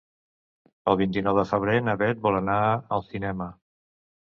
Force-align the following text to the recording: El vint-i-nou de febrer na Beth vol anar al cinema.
El 0.93 0.97
vint-i-nou 1.01 1.37
de 1.41 1.43
febrer 1.51 1.77
na 1.89 1.95
Beth 2.03 2.25
vol 2.25 2.39
anar 2.41 2.59
al 2.99 3.07
cinema. 3.13 3.53